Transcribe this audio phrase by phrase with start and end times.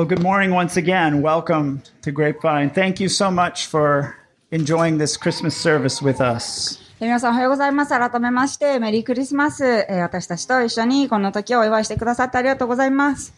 [0.00, 1.20] Well, good morning once again.
[1.20, 2.70] Welcome to Grapevine.
[2.70, 4.16] Thank you so much for
[4.50, 6.78] enjoying this Christmas service with us.
[6.98, 7.90] 皆さんおはようございます。
[7.90, 9.62] 改めまして、メリークリスマス。
[9.62, 13.34] えー私たちと一緒にこの時をお祝いしてくださってありがとうございます。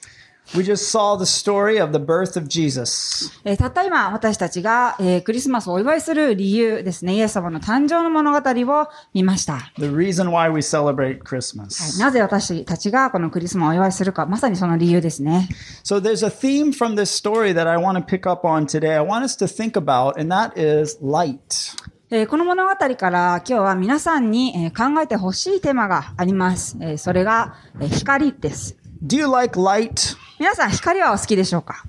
[0.55, 3.29] We just saw the story of the birth of Jesus.
[3.43, 7.15] えーたった今、私たちが、えークリスマスをお祝いする理由ですね。
[7.15, 9.73] イエス様の誕生の物語を見ました。
[9.77, 11.99] The reason why we celebrate Christmas.
[11.99, 15.49] なぜ私たちがこのクリスマスをお祝いするか、まさにその理由ですね。
[15.83, 18.93] So there's a theme from this story that I want to pick up on today.
[18.97, 21.75] I want us to think about, and that is light.
[22.09, 26.77] えーこの物語から今日は皆さんに、えー考えてほしいテーマがあります。
[26.79, 28.77] えーそれが、えー光です。
[29.05, 30.15] Do you like light?
[30.42, 31.84] 皆さん光はお好きでしょうか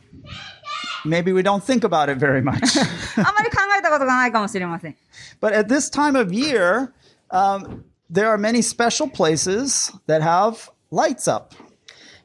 [1.08, 2.80] Maybe we don't think about it very much.
[3.18, 4.96] あんまり考えたことがないかもしれません。
[5.42, 6.92] but at this time of year,
[7.32, 11.56] um, there are many special places that have lights up.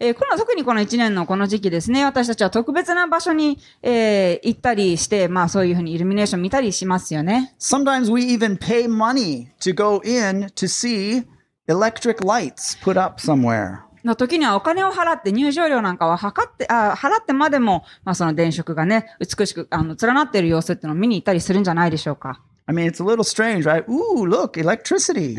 [0.00, 7.54] えーこの特にこの1年のこの時期ですね、私たちは特別な場所に、えー行ったりして、まあそういうふうにイルミネーション見たりしますよね。
[7.58, 11.24] Sometimes we even pay money to go in to see
[11.68, 13.87] electric lights put up somewhere.
[14.08, 22.40] の時にはお金を払って入場料なんかは測って、あ払ってまでも、まあその電飾がね、美しく、あの、連なっている様子っていうのを見に行ったりするんじゃないでしょうか。
[22.70, 23.82] I mean, it's a little strange, right?
[23.88, 25.36] Ooh, look, electricity.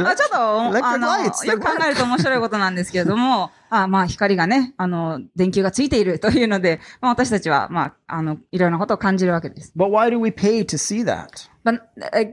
[0.00, 0.36] ま あちょっと、
[0.86, 9.72] あの、よく考えると面白いことなんですけれども、 あまあ光がね、あの、電球がついているというので、まあ私たちは、まあ、あの、いろいろなことを感じるわけです。
[9.76, 11.26] but why do we pay to see that?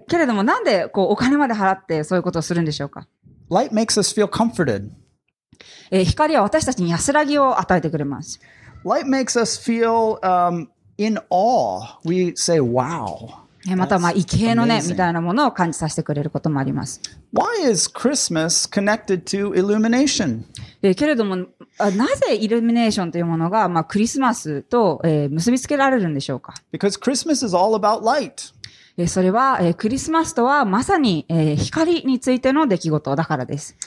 [0.08, 3.08] けれどもなんで、こう、お金まで払ってそういうことをするんでしょうか
[3.50, 4.90] ？Light makes us feel comforted.
[5.92, 8.40] えー光は私たちに安らぎを与えてくれます。
[8.86, 11.98] Light makes us feel um, in awe.
[12.06, 13.42] We say, wow.
[13.66, 17.00] えーまた、まあ、異形のね.みたいなものを感じさせてくれることもあります。
[17.34, 20.42] Why is Christmas connected to illumination?
[20.82, 21.48] えーけれども、
[21.78, 28.54] あなぜイルミネーションというものが、まあ、クリスマスと、えー結びつけられるんでしょうか？Because Christmas is all about light.
[28.98, 33.78] えーそれは、えークリスマスとはまさに、えー光についての出来事だからです。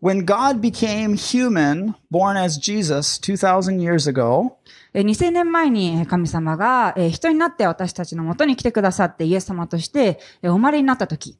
[0.00, 4.58] when God became human, born as Jesus 2000 years ago,
[4.94, 11.38] 2000年前に神様が人になって私たちのもとに来てくださってイエス様としてお生まれになった時。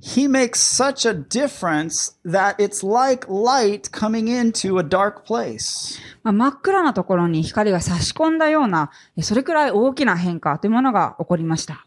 [0.00, 5.98] He makes such a difference that it's like light coming into a dark place.
[6.22, 8.90] 真っ暗なところに光が差し込んだような、
[9.22, 11.86] それくらい大きな変化というものが起こりました。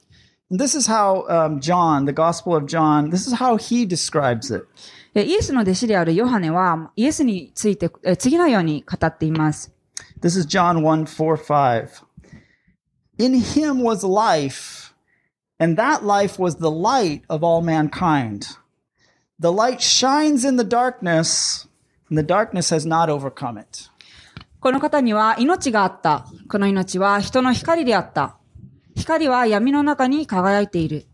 [0.51, 4.67] This is how um, John, the Gospel of John, this is how he describes it.
[5.15, 9.73] えイエスの弟子であるヨハネは、イエスについてえ次のように語っています。
[10.21, 12.05] This is John 1 4 5.
[13.19, 14.95] In him was life,
[15.59, 18.59] and that life was the light of all mankind.
[19.39, 21.69] The light shines in the darkness,
[22.11, 23.91] and the darkness has not overcome it.
[24.61, 26.27] この方には命があった。
[26.49, 28.37] この命は人の光であった。
[28.98, 31.06] 光は闇の中に輝いている。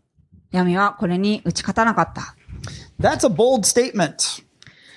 [0.52, 2.36] 闇はこれに打ち勝たなかった。
[3.00, 4.44] That's a bold statement.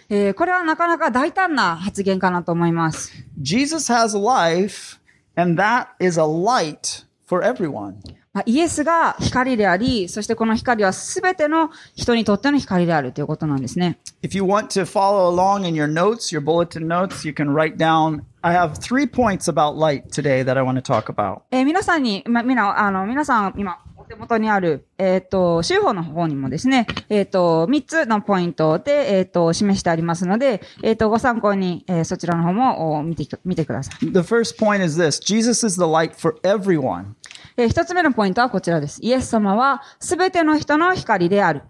[0.08, 3.12] えーこれはなかなか大胆な発言かなと思います。
[3.42, 5.00] Jesus has life,
[5.34, 7.97] and that is a light for everyone.
[8.36, 13.98] まあ、イエスが光であり、そしてこの光はすべての人にとっての光であるということなんですね。
[14.22, 18.24] If you want to follow along in your notes, your bulletin notes, you can write down.
[18.42, 21.44] I have three points about light today that I want to talk about.
[21.50, 34.04] えー皆さんに、ま、みな、あの、皆さん、今、お手元にある、えっ、と、週報の方にもですね、えっ、と、3つのポイントで、えっ、と、示してありますので、えっ、と、ご参考に、えーそちらの方もお見て、見てください。
[34.04, 37.14] The first point is this Jesus is the light for everyone.
[37.56, 39.00] えー一つ目のポイントはこちらです。
[39.02, 41.62] イエス様は、すべての人の光である。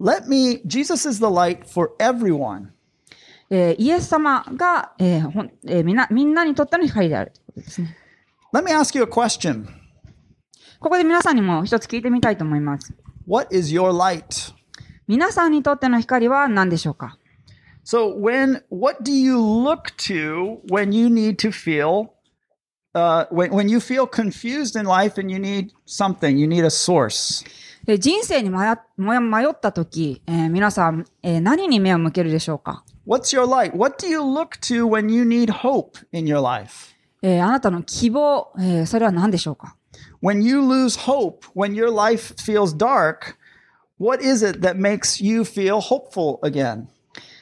[0.00, 2.68] Let me, Jesus is the light for everyone.
[3.50, 7.96] えーイエス様が、えーほんえーみんな、みんなにとっての光であるということですね。
[8.52, 9.66] Let me ask you a question
[10.80, 12.92] ここで皆さんにも一つ聞いてみたいと思います。
[13.26, 14.54] What is your light?
[15.06, 17.18] 皆さんにとっての光は何でしょうか
[17.84, 22.10] ？So, when, what do you look to when you need to feel,
[22.93, 26.69] uh, when, when you feel confused in life and you need something, you need a
[26.69, 27.45] source?
[27.87, 33.75] えー人生に迷っ迷迷ったとき、えー皆さん、えー何に目を向けるでしょうか What's your light?
[33.77, 36.95] What do you look to when you need hope in your life?
[37.21, 39.75] えーあなたの希望、えーそれは何でしょうか
[40.23, 43.35] When you lose hope, when your life feels dark,
[43.99, 46.85] what is it that makes you feel hopeful again?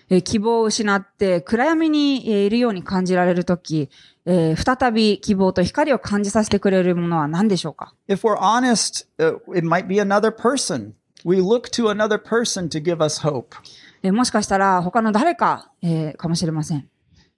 [0.10, 3.90] えー希望を失って暗闇にえーいるように感じられるとき、
[4.31, 10.93] えー再び希望と光を感じさせてくれるものは何でしょうか If we're honest, uh, it might be another person.
[11.25, 13.57] We look to another person to give us hope.
[14.03, 16.87] えーもしかしたら他の誰か、えーかもしれません。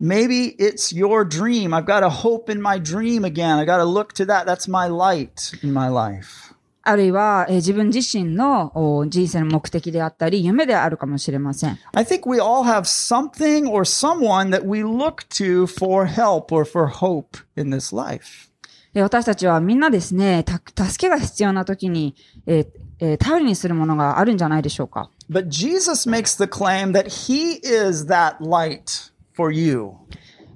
[0.02, 1.74] Maybe it's your dream.
[1.74, 3.58] I've got a hope in my dream again.
[3.58, 4.46] I got to look to that.
[4.46, 6.49] That's my light in my life.
[6.82, 11.78] あるいは、えー自分自身のお人生の目的であったり、夢であるかもしれません。
[11.92, 16.88] I think we all have something or someone that we look to for help or for
[16.88, 18.48] hope in this life.
[18.94, 22.14] えー私たちはみんなですね、た助けが必要な時に、
[22.46, 22.66] えー
[23.00, 25.10] えー頼りにするものがあるんじゃないでしょうか。
[25.30, 29.92] But Jesus makes the claim that he is that light for you.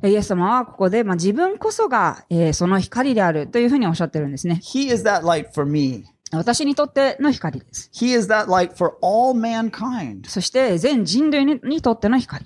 [0.03, 4.61] えーイエス様はここで、まあ、自分こそが、えーその光であるというふうにおっしゃってるんですね。
[4.63, 6.05] He is that light for me.
[6.37, 7.91] 私にとっての光です。
[7.95, 10.29] He is that light for all mankind.
[10.29, 12.45] そして全人類ににとっての光。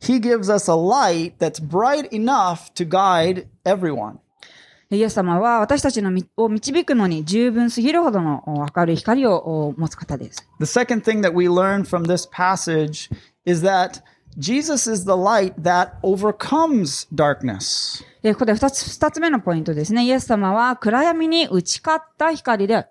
[0.00, 4.16] He gives us a light that's bright enough to guide everyone.
[4.90, 9.36] イエス様は私たちのみを導くのに十分すぎるほどのお明るい光を
[9.68, 10.46] お持つ方です。
[10.60, 13.10] The second thing that we learn from this passage
[13.46, 14.02] is that
[14.38, 18.04] Jesus is the light that overcomes darkness.
[18.22, 20.04] えーここで二つ、二つ目のポイントですね。
[20.04, 22.88] イエス様は暗闇に打ち勝った光である。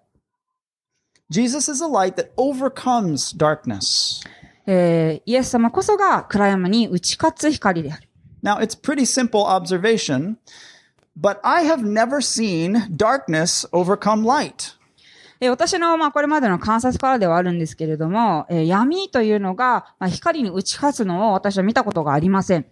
[1.32, 4.22] Jesus is a light that overcomes darkness.
[4.68, 8.10] えーイエス様こそが暗闇に打ち勝つ光である。
[8.44, 10.36] Now, it's pretty simple observation,
[11.18, 14.76] but I have never seen darkness overcome light.
[15.40, 22.66] えー私の、まあ、これまでの観察からではあるんですけれども、えー闇というのが、まあ、光に打ち勝つのを私は見たことがありません。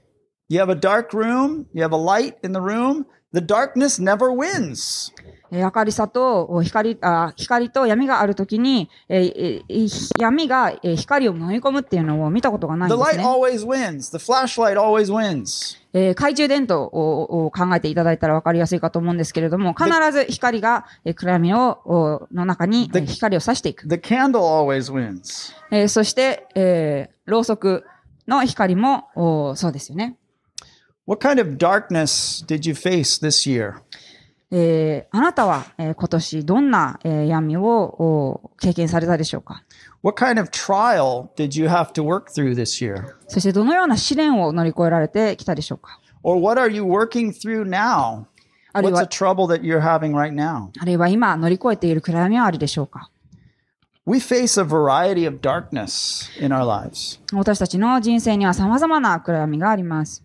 [0.50, 4.30] You have a dark room, you have a light in the room, the darkness never
[4.34, 5.14] wins.
[5.52, 13.24] えー明るさとお光あ光と闇があるときに、えーえー闇がえー光を飲み込むっていうのを見たことがないん The です light ね。
[13.24, 15.78] always wins, the flashlight always wins.
[15.94, 23.88] えー懐中電灯をを考えていただいたら分かりやすいかと思うんですけれども、必ず光がえー暗闇をおの中にえー光を差していく。
[23.88, 25.54] The candle always wins.
[25.72, 27.86] えーそして、えーろうそく
[28.28, 30.18] の光もおそうですよね。
[31.08, 33.78] What kind of darkness did you face this year?
[34.52, 39.64] えーあなたは、えー今年どんな、えー闇をお経験されたでしょうか
[40.02, 43.14] What kind of trial did you have to work through this year?
[43.28, 48.26] そしてどのような試練を乗り越えられてきたでしょうか Or what are you working through now?
[48.74, 50.70] What's は a trouble that you're having right now?
[50.80, 53.10] あるいは今乗り越えている暗闇はあるでしょうか
[54.06, 57.20] We face a variety of darkness in our lives.
[57.34, 60.24] 私たちの人生には様々な暗闇があります。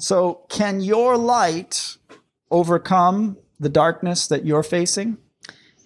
[0.00, 1.98] So, can your light
[2.50, 5.16] overcome the darkness that you're facing?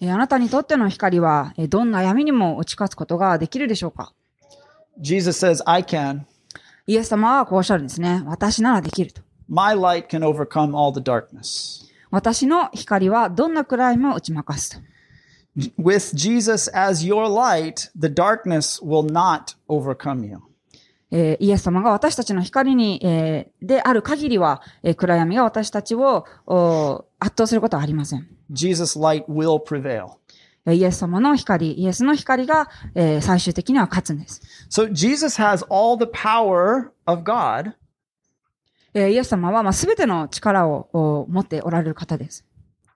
[0.01, 4.13] えーあなたにとっての光は、えーどんな闇にも打ち勝つことができるでしょうか
[4.99, 6.21] Jesus says, I can.
[6.87, 8.23] イエス様はこうおっしゃるんですね。
[8.25, 9.21] 私ならできると。
[9.47, 11.85] My light can overcome all the darkness.
[12.11, 14.79] 私の光はどんな暗闇も打ち負かすと。
[15.77, 20.39] With Jesus as your light, the darkness will not overcome you.
[21.11, 28.27] えーイエス様が私たちの光に、えーである限りは、えー暗闇が私たちをお圧倒することはありません。
[28.51, 30.11] Jesus' light will prevail.
[30.65, 34.41] えーイエス様の光、イエスの光が、えー最終的には勝つんです。
[34.69, 37.73] So, Jesus has all the power of God,
[38.93, 42.45] えーイエス様は、まあ、全ての力をお持っておられる方です。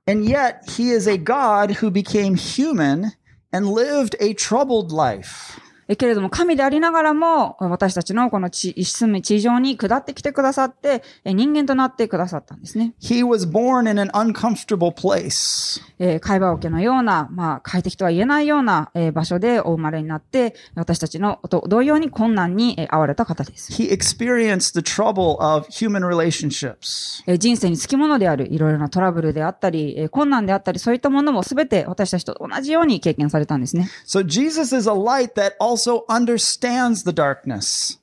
[0.05, 3.13] and yet he is a God who became human
[3.53, 5.58] and lived a troubled life.
[5.93, 12.93] えけれども、神でありながらも、私たちのこの地、住む地上に下ってきてくださって、え人間となってくださったんですね。
[13.01, 15.81] He was born in an uncomfortable place.
[16.00, 23.71] えー、会話桶のような、まあ、快適とは言えないような、えー場所でお生まれになって、私たちのと同様に困難に、えー遭われた方です。
[23.73, 27.23] He experienced the trouble of human relationships.
[27.27, 33.89] えー人生につきものであるいろいろなトラブルであったり、えー困難であったり、そういったものもすべて私たちと同じように経験されたんですね。
[34.05, 38.00] So Jesus is a light that also understands the darkness.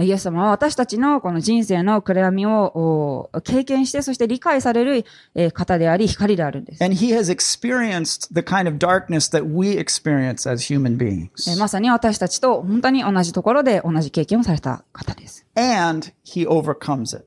[0.00, 6.82] イエス様は私たちのこの人生の暗闇をお経験して、そして理解されるえー方であり、光であるんです。
[6.82, 11.58] And he has experienced the kind of darkness that we experience as human えー beings.
[11.58, 15.46] まさに私たちと本当に同じところで同じ経験をされた方です。
[15.54, 17.26] And he overcomes it.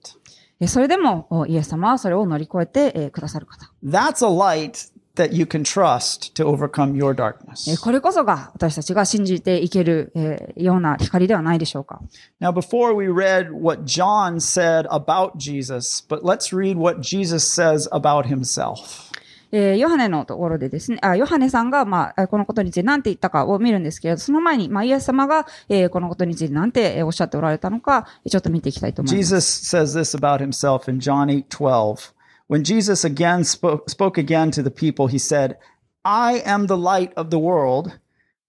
[0.60, 3.72] えーそれでもおイエス様はそれを乗り越えてえーくださる方。
[3.86, 7.72] That's a light that you can trust to overcome your え darkness.
[7.72, 12.02] ーこれこそが私たちが信じていけるえーような光ではないでしょうか。
[12.42, 18.26] Now, before we read what John said about Jesus, but let's read what Jesus says about
[18.28, 19.12] himself.
[19.56, 29.36] えーヨハネのところでですね、あヨハネさんが、まあ、このことについて何て言ったかを見るんですけれど、その前に、まあ、イエス様が、えーこのことについて何てえーおっしゃっておられたのか、ちょっと見ていきたいと思います。
[29.36, 32.14] Jesus says this about himself in John 8 12.
[32.49, 35.59] When Jesus again spoke, spoke again to the people, he said,
[36.05, 37.99] I am the light of the world.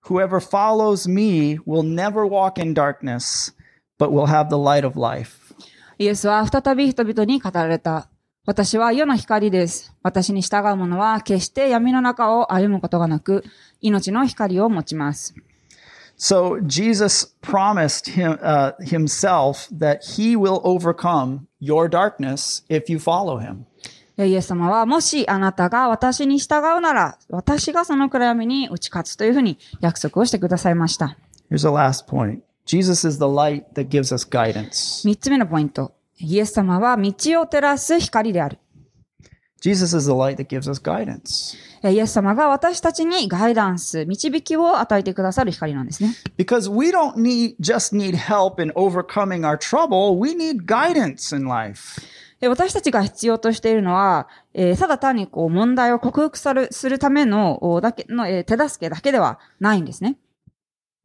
[0.07, 3.51] Whoever follows me will never walk in darkness,
[3.97, 5.53] but will have the light of life.
[5.97, 8.09] イエスは再び人々に語られた。
[8.45, 9.93] 私は世の光です。
[10.01, 13.43] 私に従う者は決して闇の中を歩むことがなく、
[13.81, 15.35] 命の光を持ちます。
[16.17, 23.38] So Jesus promised him, uh, himself that he will overcome your darkness if you follow
[23.38, 23.64] him.
[24.16, 31.16] えイエス様は、もしあなたが私に従うなら、私がその暗闇に打ち勝つというふうに約束をしてくださいました。
[31.50, 32.40] Here's the last point.
[32.64, 35.04] Jesus is the light that gives us guidance.
[35.04, 35.92] 三つ目のポイント。
[36.18, 38.58] イエス様は道を照らす光である。
[39.64, 41.56] Jesus is the light that gives us guidance.
[41.82, 46.14] えイエス様が私たちにガイダンス、導きを与えてくださる光なんですね。
[46.36, 51.98] Because we don't need just need help in overcoming our trouble, we need guidance in life.
[52.42, 60.18] え私たちが必要としているのは、えーただ単にこう問題を克服するするためのおだけの、えー手助けだけではないんですね。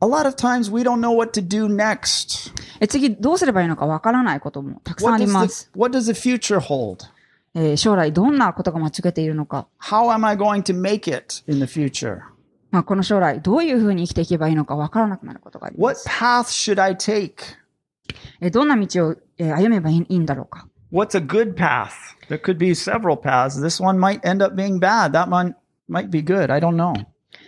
[0.02, 2.52] A lot of times we don't know what to do next.
[2.82, 5.72] え次どうすればいいのかわからないこともたくさんあ What り does, ま the, す。
[5.78, 7.06] what does the future hold?
[7.56, 9.68] えー将来どんなことが待ち受けているのか。
[9.82, 12.20] How am I going to make it in the future?
[12.72, 16.08] まあ、この将来どういうふうに生きていけばいいのかわからなくなることがありま What す。
[16.08, 16.44] path
[16.76, 17.34] should I take?
[18.42, 20.68] えーどんな道を、えー歩めばいいいいんだろうか。
[20.92, 21.90] What's a good path?
[22.30, 23.60] There could be several paths.
[23.64, 25.12] This one might end up being bad.
[25.12, 25.56] That one
[25.90, 26.52] might be good.
[26.54, 26.94] I don't know.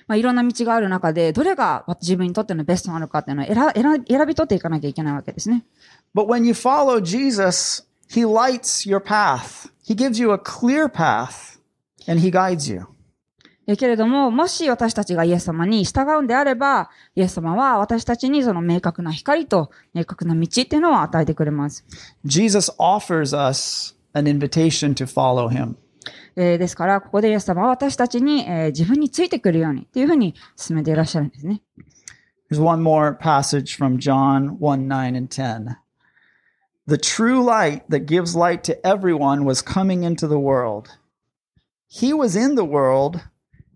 [0.07, 5.63] まあ、いろんな道がある中で、どれが自分にとってのベストなのかっていうのを選選選び取っていかなきゃいけないわけですね。
[6.15, 9.69] But when you follow Jesus, he lights your path.
[9.83, 11.59] He gives you a clear path
[12.07, 12.87] and he guides you.
[13.67, 21.85] えけれども、もし私たちがイエス様に従うんであれば、イエス様は私たちにその明確な光と明確な道っていうのを与えてくれます。
[22.25, 25.75] Jesus offers us an invitation to follow him.
[26.35, 31.61] えーですから、ここでイエス様は私たちに、えー自分についてくるようにっていうふうに進めていらっしゃるんですね。
[32.49, 35.77] Here's one more passage from John 1 9 and 10.
[36.86, 40.98] The true light that gives light to everyone was coming into the world.
[41.88, 43.20] He was in the world,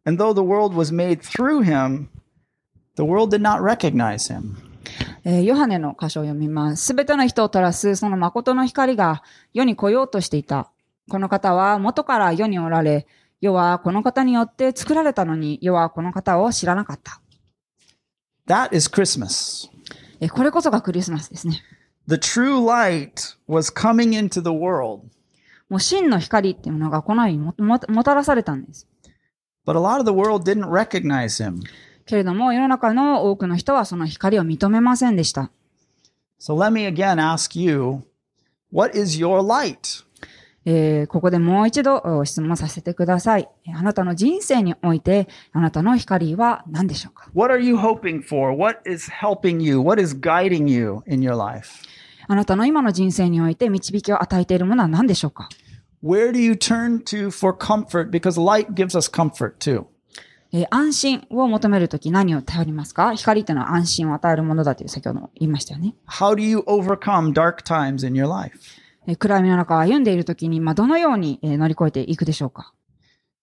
[0.07, 2.09] and though the world was made through him,
[2.97, 4.57] the world did not recognize him.
[5.25, 6.87] えーヨハネの箇所を読みます。
[6.87, 9.23] すべての人を照らすその誠の光が
[9.53, 10.71] 世に来ようとしていた。
[11.11, 13.07] この方は元から世におられ、
[13.41, 17.21] 世はこの方によって作られたのに、世はこの方を知らなかった。
[18.47, 19.69] That is Christmas.
[20.21, 21.63] えーこれこそがクリスマスですね。
[22.09, 25.09] The true light was coming into the world.
[25.69, 28.87] もう真の光っていうのがこの世にもももたらされたんです。
[29.67, 31.61] But a lot of the world didn't recognize him.
[32.07, 35.51] けれども世の中の多くの人はその光を認めませんでした。
[36.41, 38.03] So let me again ask you,
[38.73, 40.04] what is your light?
[40.66, 43.48] えーここでもう一度お質問させてください。
[43.68, 48.56] えーあなたの人生においてあなたの光は何でしょうか What are you hoping for?
[48.56, 49.78] What is helping you?
[49.80, 51.70] What is guiding you in your life?
[52.28, 55.48] あなたの今の人生において導きを与えているものは何でしょうか
[56.04, 58.10] Where do you turn to for comfort?
[58.10, 59.86] Because light gives us comfort too.
[60.52, 65.96] えー安心を求めるとき何を頼りますか光っていうのは安心を与えるものだという先ほども言いましたよね。
[66.08, 68.58] How do you overcome dark times in your life?
[69.08, 72.74] えー暗闇の中を歩んでいるときに、まあ、どのようにえー乗り越えていくでしょうか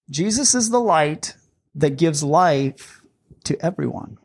[0.08, 1.36] Jesus is the light
[1.76, 3.02] that gives life
[3.44, 4.16] to everyone.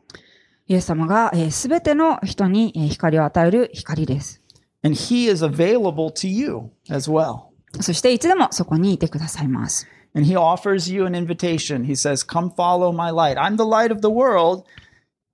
[0.66, 4.42] イエス様がすべての人にえー光を与える光です。
[4.82, 7.48] And he is available to you as well.
[7.80, 9.86] そしていつでもそこにいてくださいます。
[10.14, 11.84] And he offers you an invitation.
[11.84, 13.36] He says, Come follow my light.
[13.36, 14.64] I'm the light of the world.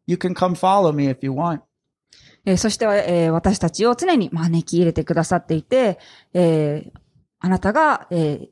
[0.06, 1.62] You can come follow me if you want.
[2.46, 5.98] えーそして、えー私たちを常に招き入れてくださっていて、
[6.32, 6.98] えー
[7.40, 8.48] あなたが、えー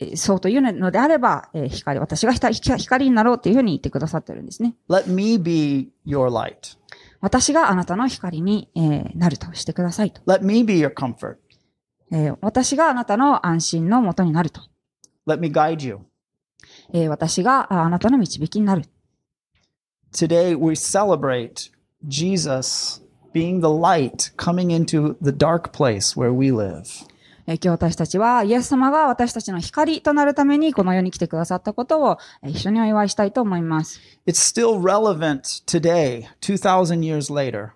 [0.00, 4.74] えーそうというのであれば、えー光、私が光光になろうというふうに言ってくださってるんですね。
[4.88, 6.76] Let me be your light.
[7.20, 11.36] 私があなたの光に、えーなるとしてくださいと、Let me be your comfort.
[12.10, 14.60] えー私があなたの安心のもとになると。
[15.26, 15.98] Let me guide you.
[16.92, 18.82] えー私がああなたの導きになる。
[20.12, 21.70] Today we celebrate
[22.06, 23.01] Jesus
[23.32, 26.84] being the light coming into the dark place where we live.
[27.46, 34.00] えー今日私たちは、イエス様が私たちの光となるためにこの世に来てくださったことをえー一緒にお祝いしたいと思います。
[34.26, 37.70] It's still relevant today, 2,000 years later.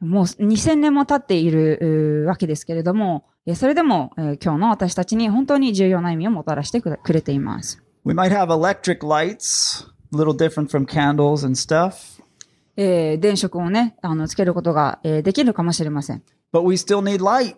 [0.00, 7.82] もう2000年も経っているわけですけれども、えーそれでも、えー今日の私たちに本当に重要な意味をもたらしてくれくれています。
[8.04, 12.21] We might have electric lights, a little different from candles and stuff,
[12.76, 16.22] えー電飾をね、あの、つけることが、えーできるかもしれません。
[16.52, 17.56] but we still need light.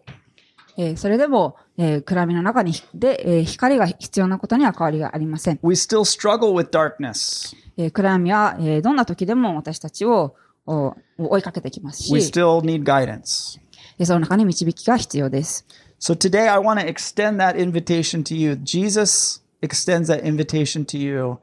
[0.77, 5.59] えーそれでも、えー暗闇の中にで、えー光が必要なことには変わりがありません。
[5.63, 7.55] We still struggle with darkness.
[7.77, 10.35] えー暗闇は、えーどんな時でも私たちを
[10.67, 13.61] お追いかけてきます We し、still need guidance.
[13.99, 15.65] えその中に導きが必要です。
[16.01, 18.57] So today I want to extend that invitation to you.
[18.57, 21.39] Jesus extends that invitation to you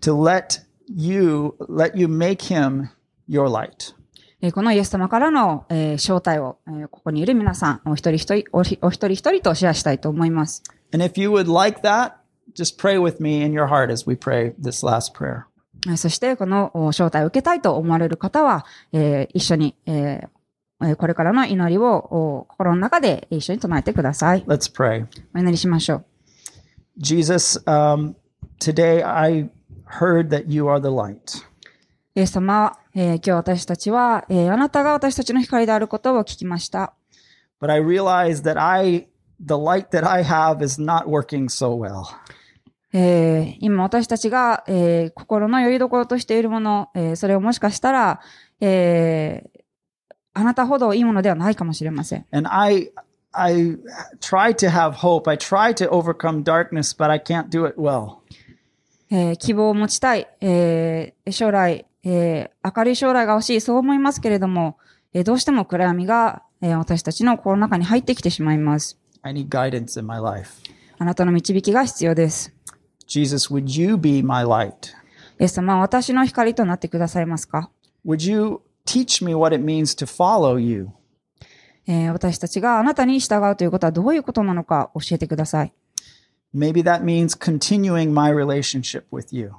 [0.00, 0.60] to let
[0.94, 2.88] you let you make him
[3.32, 3.94] your light.
[4.42, 10.62] えーこのイエス様からの、えー招待を、えーここにいる皆さん、お一人一人、お一人一人とシェアしたいと思います。
[10.92, 12.12] And if you would like that,
[12.54, 15.44] just pray with me in your heart as we pray this last prayer.
[15.86, 24.44] えーそして、このお招待を受けたいと思われる方は、えー一緒に、えーえーこれからの祈りをお心の中で一緒に唱えてください。
[24.46, 25.06] Let's pray.
[25.34, 26.04] お祈りしましょう。
[26.98, 28.14] Jesus, um,
[28.60, 29.48] today I
[30.00, 31.42] heard that you are the light.
[32.14, 36.94] イエス様、えー今日私たちは、えーあなたが私たちの光であることを聞きました。
[37.60, 39.08] But I realize that I
[39.40, 42.02] the light that I have is not working so well.
[42.92, 48.20] えー今私たちが、えー心の拠り所としているもの、えーそれをもしかしたら、
[48.60, 49.62] えー
[50.34, 52.26] あなたほどいいものではないかもしれません。
[52.32, 52.90] And I
[53.32, 53.78] I
[54.20, 55.30] try to have hope.
[55.30, 58.16] I try to overcome darkness, but I can't do it well.
[59.10, 64.78] えー希望を持ちたい、えー将来、えー明るい将来が欲しい、そう思いますけれども、
[65.12, 68.98] えーどうしても暗闇が、えー私たちの心の中に入ってきてしまいます。
[69.22, 70.60] I need guidance in my life.
[70.98, 72.52] あなたの導きが必要です。
[73.06, 74.72] Jesus, would you be my light?
[75.38, 77.70] イエス様、私の光となってくださいますか
[78.06, 80.88] Would you teach me what it means to follow you?
[81.86, 85.72] えー私たちがあなたに従うということはどういうことなのか教えてください。
[86.54, 89.52] Maybe that means continuing my relationship with you.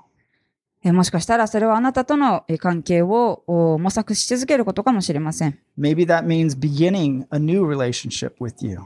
[0.85, 5.57] えーもしかしたらそれはあなたとのえー関係をお模索し続けることかもしれません。
[5.79, 8.79] Maybe that means beginning a new relationship with you.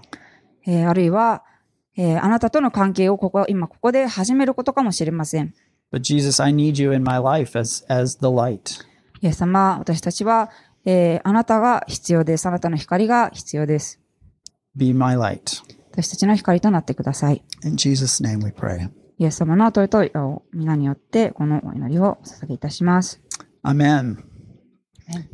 [0.65, 1.43] えーあるいは、
[1.97, 5.53] えーあなたとの関係をここ、今ここで始めることかもしれません。
[5.91, 8.83] But Jesus, I need you in my life as as the light.
[9.21, 10.49] イエス様、私たちは、
[10.85, 12.45] えーあなたが必要です。
[12.45, 13.99] あなたの光が必要です。
[14.75, 15.63] Be my light.
[15.91, 17.41] 私たちの光となってください。
[17.65, 18.89] In Jesus' name we pray.
[19.18, 23.20] イエス様の尊いお皆によって、このお祈りをお捧げいたします。
[23.64, 24.16] Amen.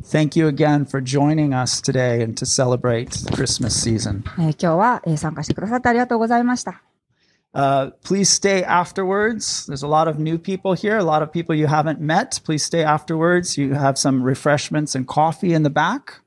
[0.03, 4.23] Thank you again for joining us today and to celebrate the Christmas season.
[4.37, 6.83] えー今日は、えー参加してくださってありがとうございました。
[7.51, 9.65] Uh, please stay afterwards.
[9.65, 12.39] There's a lot of new people here, a lot of people you haven't met.
[12.45, 13.57] Please stay afterwards.
[13.57, 16.21] You have some refreshments and coffee in the back.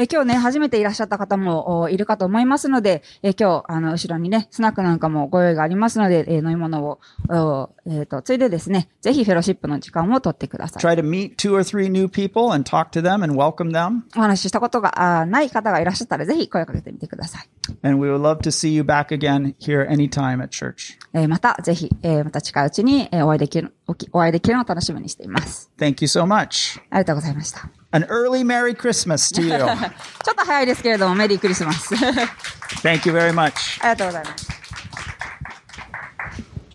[0.00, 10.82] えー今日ね、初めていらっしゃった方もおいるかと思いますので、えー今日、あの、後ろにね、スナックなんかもご用意がありますので、えー飲み物を、おえっ、と、ついでですね、ぜひフェロシップの時間を取ってください。
[10.82, 14.02] Try to meet two or three new people and talk to them and welcome them.
[14.16, 17.48] お話ししたことがあーない方がいらっしゃったら、ぜひ声をかけてみてください。
[17.82, 20.96] And we would love to see you back again here anytime at church.
[21.12, 25.72] えーまた、ぜひ、えーまた近いうちに、えーお会いできる、おきお会いできるのを楽しみにしています。
[25.76, 26.78] Thank you so much.
[26.90, 27.68] ありがとうございました。
[27.91, 29.49] An early Merry Christmas to you.
[29.49, 31.93] ち ょっと早いですけれども、メリークリスマス。
[31.95, 32.17] あり
[32.81, 33.79] Thank you very much.
[33.81, 34.47] がとうございます。